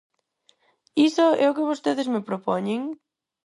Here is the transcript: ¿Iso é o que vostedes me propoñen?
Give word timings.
¿Iso 1.07 1.25
é 1.43 1.45
o 1.47 1.55
que 1.57 1.69
vostedes 1.69 2.07
me 2.13 2.25
propoñen? 2.29 2.81